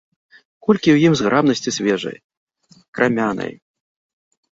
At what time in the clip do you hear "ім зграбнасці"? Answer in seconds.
1.09-1.73